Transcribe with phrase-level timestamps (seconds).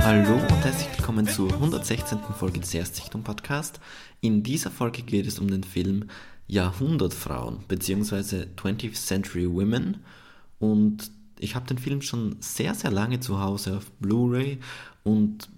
[0.00, 2.18] Hallo und herzlich willkommen zur 116.
[2.36, 3.78] Folge des Erstsichtung Podcast.
[4.20, 6.08] In dieser Folge geht es um den Film
[6.48, 8.46] Jahrhundertfrauen bzw.
[8.56, 10.02] 20th Century Women
[10.58, 14.58] und ich habe den Film schon sehr, sehr lange zu Hause auf Blu-ray
[15.04, 15.48] und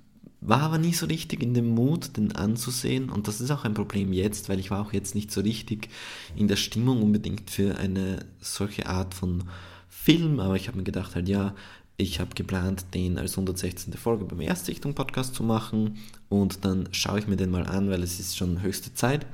[0.44, 3.08] war aber nie so richtig in dem Mut, den anzusehen.
[3.08, 5.88] Und das ist auch ein Problem jetzt, weil ich war auch jetzt nicht so richtig
[6.36, 9.44] in der Stimmung unbedingt für eine solche Art von
[9.88, 10.40] Film.
[10.40, 11.54] Aber ich habe mir gedacht, halt ja,
[11.96, 13.94] ich habe geplant, den als 116.
[13.94, 15.98] Folge beim Erstsichtung-Podcast zu machen.
[16.28, 19.26] Und dann schaue ich mir den mal an, weil es ist schon höchste Zeit.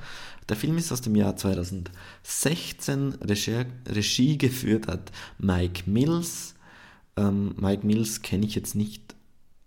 [0.47, 3.15] Der Film ist aus dem Jahr 2016.
[3.21, 6.55] Regie, Regie geführt hat Mike Mills.
[7.17, 9.15] Ähm, Mike Mills kenne ich jetzt nicht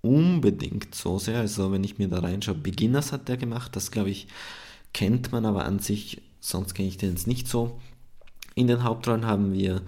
[0.05, 1.41] unbedingt so sehr.
[1.41, 4.29] Also wenn ich mir da reinschaue, Beginners hat der gemacht, das glaube ich
[4.93, 7.81] kennt man aber an sich, sonst kenne ich den jetzt nicht so.
[8.55, 9.83] In den Hauptrollen haben wir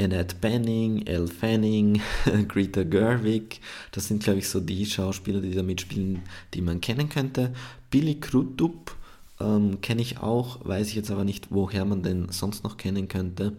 [0.00, 2.00] Annette Benning, Elle Fanning,
[2.48, 3.60] Greta Gerwig.
[3.92, 6.22] Das sind, glaube ich, so die Schauspieler, die da mitspielen,
[6.54, 7.52] die man kennen könnte.
[7.90, 8.96] Billy Crudup
[9.40, 13.08] ähm, kenne ich auch, weiß ich jetzt aber nicht, woher man den sonst noch kennen
[13.08, 13.52] könnte.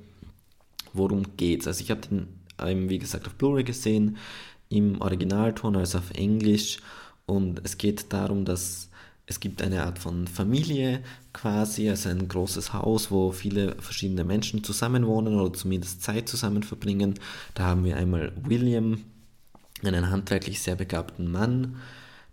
[0.94, 1.67] Worum geht's?
[1.67, 2.28] Also ich habe den,
[2.59, 4.17] ähm, wie gesagt, auf Blu-ray gesehen
[4.69, 6.79] im Originalton als auf Englisch
[7.25, 8.89] und es geht darum, dass
[9.29, 14.63] es gibt eine Art von Familie quasi, also ein großes Haus, wo viele verschiedene Menschen
[14.63, 17.15] zusammenwohnen oder zumindest Zeit zusammen verbringen.
[17.53, 19.03] Da haben wir einmal William,
[19.83, 21.75] einen handwerklich sehr begabten Mann.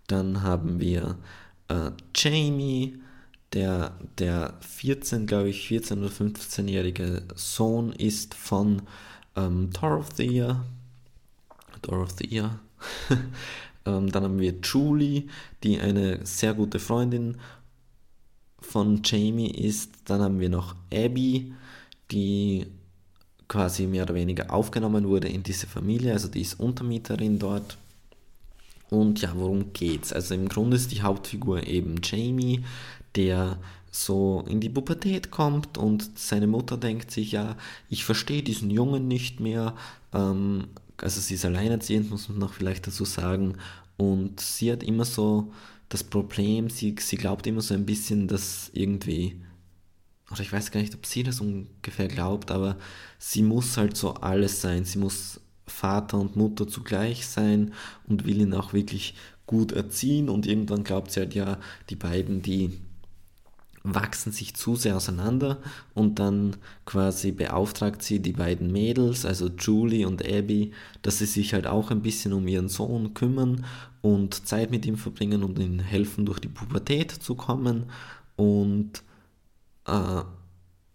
[0.07, 1.19] Dann haben wir
[1.69, 3.01] äh, Jamie,
[3.53, 8.83] der, der 14, glaube ich, 14 oder 15-jährige Sohn ist von
[9.35, 10.65] ähm, Dorothea,
[11.85, 12.59] Dorothea.
[13.87, 15.25] ähm, dann haben wir Julie,
[15.63, 17.39] die eine sehr gute Freundin
[18.61, 19.93] von Jamie ist.
[20.07, 21.55] Dann haben wir noch Abby,
[22.11, 22.67] die
[23.49, 27.77] quasi mehr oder weniger aufgenommen wurde in diese Familie, also die ist Untermieterin dort.
[28.91, 30.13] Und ja, worum geht's?
[30.13, 32.65] Also im Grunde ist die Hauptfigur eben Jamie,
[33.17, 33.59] der
[33.91, 37.57] so in die Pubertät kommt und seine Mutter denkt sich, ja,
[37.89, 39.75] ich verstehe diesen Jungen nicht mehr,
[40.13, 40.69] ähm,
[40.99, 43.57] also sie ist alleinerziehend, muss man noch vielleicht dazu sagen.
[43.97, 45.53] Und sie hat immer so
[45.89, 49.41] das Problem, sie, sie glaubt immer so ein bisschen, dass irgendwie,
[50.31, 52.77] oder ich weiß gar nicht, ob sie das ungefähr glaubt, aber
[53.19, 54.85] sie muss halt so alles sein.
[54.85, 57.73] Sie muss Vater und Mutter zugleich sein
[58.09, 59.15] und will ihn auch wirklich
[59.47, 60.29] gut erziehen.
[60.29, 61.59] Und irgendwann glaubt sie halt, ja,
[61.91, 62.81] die beiden, die
[63.85, 65.59] wachsen sich zu sehr auseinander
[65.93, 66.57] und dann
[66.87, 70.73] quasi beauftragt sie die beiden Mädels, also Julie und Abby,
[71.03, 73.67] dass sie sich halt auch ein bisschen um ihren Sohn kümmern
[74.01, 77.85] und Zeit mit ihm verbringen und ihm helfen, durch die Pubertät zu kommen.
[78.37, 79.03] Und
[79.87, 80.23] äh,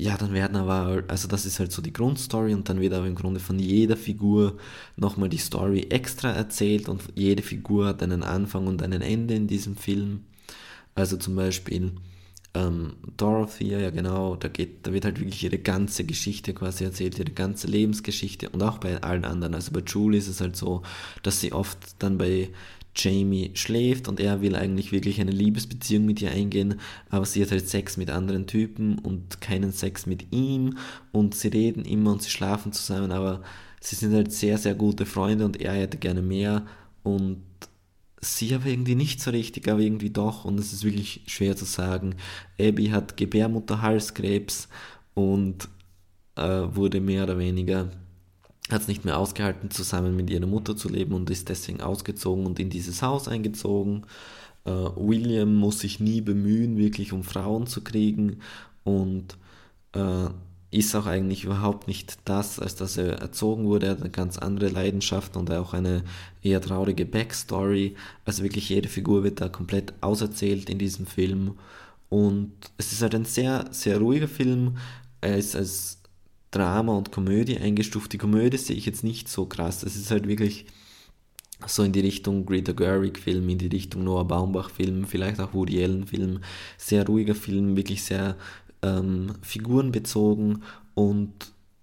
[0.02, 3.06] ja, dann werden aber, also das ist halt so die Grundstory und dann wird aber
[3.06, 4.58] im Grunde von jeder Figur
[4.96, 9.48] nochmal die Story extra erzählt und jede Figur hat einen Anfang und ein Ende in
[9.48, 10.24] diesem Film.
[10.96, 11.94] Also zum Beispiel
[12.56, 17.20] ähm, Dorothy, ja genau, da, geht, da wird halt wirklich ihre ganze Geschichte quasi erzählt,
[17.20, 19.54] ihre ganze Lebensgeschichte und auch bei allen anderen.
[19.54, 20.82] Also bei Julie ist es halt so,
[21.22, 22.50] dass sie oft dann bei
[22.96, 26.80] Jamie schläft und er will eigentlich wirklich eine Liebesbeziehung mit ihr eingehen,
[27.10, 30.78] aber sie hat halt Sex mit anderen Typen und keinen Sex mit ihm
[31.12, 33.42] und sie reden immer und sie schlafen zusammen, aber
[33.80, 36.66] sie sind halt sehr, sehr gute Freunde und er hätte gerne mehr
[37.04, 37.42] und
[38.22, 41.66] sie aber irgendwie nicht so richtig, aber irgendwie doch und es ist wirklich schwer zu
[41.66, 42.16] sagen.
[42.60, 44.68] Abby hat Gebärmutterhalskrebs
[45.14, 45.70] und
[46.36, 47.90] äh, wurde mehr oder weniger,
[48.70, 52.46] hat es nicht mehr ausgehalten, zusammen mit ihrer Mutter zu leben und ist deswegen ausgezogen
[52.46, 54.06] und in dieses Haus eingezogen.
[54.66, 58.40] Äh, William muss sich nie bemühen, wirklich um Frauen zu kriegen
[58.84, 59.38] und
[59.94, 60.28] äh,
[60.72, 63.88] ist auch eigentlich überhaupt nicht das, als dass er erzogen wurde.
[63.88, 66.04] Er hat eine ganz andere Leidenschaft und auch eine
[66.44, 67.96] eher traurige Backstory.
[68.26, 71.56] Also wirklich jede Figur wird da komplett auserzählt in diesem Film.
[72.10, 74.78] Und es ist halt ein sehr, sehr ruhiger Film.
[75.22, 76.02] Er ist als
[76.52, 78.14] Drama und Komödie eingestuft.
[78.14, 79.84] Die Komödie sehe ich jetzt nicht so krass.
[79.84, 80.66] Es ist halt wirklich
[81.68, 85.54] so in die Richtung Greta Gerwig Film, in die Richtung Noah Baumbach Film, vielleicht auch
[85.54, 86.40] Woody Allen Film.
[86.78, 88.38] Sehr ruhiger Film, wirklich sehr
[88.82, 91.34] ähm, figurenbezogen und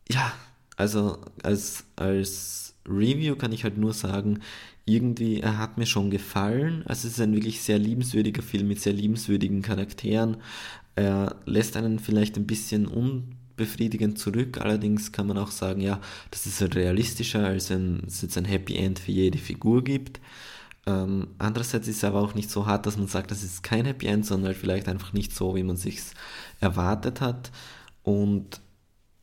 [0.08, 0.32] ja,
[0.76, 4.40] also als, als Review kann ich halt nur sagen,
[4.84, 6.84] irgendwie, er hat mir schon gefallen.
[6.86, 10.36] Also es ist ein wirklich sehr liebenswürdiger Film mit sehr liebenswürdigen Charakteren.
[10.94, 14.60] Er lässt einen vielleicht ein bisschen unbefriedigend zurück.
[14.60, 16.00] Allerdings kann man auch sagen, ja,
[16.30, 20.20] das ist halt realistischer, als wenn es jetzt ein Happy End für jede Figur gibt.
[20.86, 23.84] Ähm, andererseits ist es aber auch nicht so hart, dass man sagt, das ist kein
[23.86, 26.00] Happy End, sondern halt vielleicht einfach nicht so, wie man sich
[26.60, 27.50] erwartet hat.
[28.02, 28.60] Und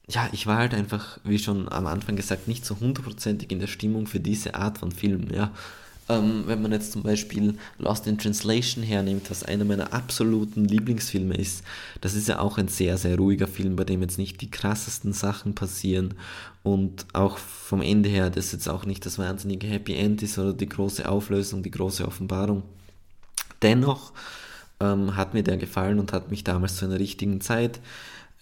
[0.07, 3.67] ja, ich war halt einfach, wie schon am Anfang gesagt, nicht so hundertprozentig in der
[3.67, 5.51] Stimmung für diese Art von Film, ja.
[6.09, 11.35] Ähm, wenn man jetzt zum Beispiel Lost in Translation hernimmt, was einer meiner absoluten Lieblingsfilme
[11.35, 11.63] ist,
[12.01, 15.13] das ist ja auch ein sehr, sehr ruhiger Film, bei dem jetzt nicht die krassesten
[15.13, 16.15] Sachen passieren
[16.61, 20.53] und auch vom Ende her, das jetzt auch nicht das wahnsinnige Happy End ist oder
[20.53, 22.63] die große Auflösung, die große Offenbarung.
[23.61, 24.11] Dennoch
[24.81, 27.79] ähm, hat mir der gefallen und hat mich damals zu einer richtigen Zeit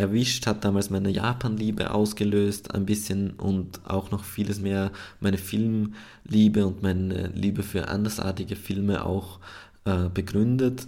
[0.01, 6.65] erwischt, hat damals meine Japan-Liebe ausgelöst ein bisschen und auch noch vieles mehr meine Filmliebe
[6.65, 9.39] und meine Liebe für andersartige Filme auch
[9.85, 10.87] äh, begründet.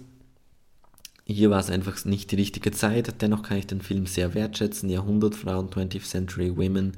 [1.26, 4.90] Hier war es einfach nicht die richtige Zeit, dennoch kann ich den Film sehr wertschätzen.
[4.90, 6.92] Jahrhundertfrauen, 20th Century Women